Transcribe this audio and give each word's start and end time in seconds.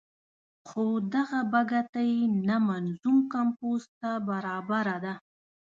خو 0.67 0.85
دغه 1.15 1.39
بګتۍ 1.53 2.13
نه 2.47 2.57
منظوم 2.67 3.17
کمپوز 3.33 3.81
ته 3.99 4.11
برابره 4.29 4.97
ده. 5.05 5.13